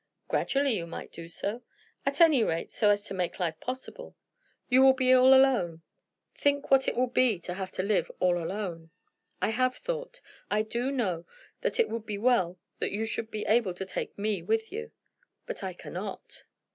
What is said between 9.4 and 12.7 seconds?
"I have thought. I do know that it would be well